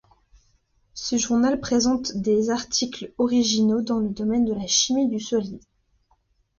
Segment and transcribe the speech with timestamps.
[0.95, 5.61] Ce journal présente des articles originaux dans le domaine de la chimie du solide.